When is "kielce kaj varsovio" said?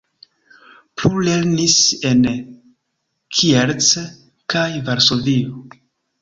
3.37-5.63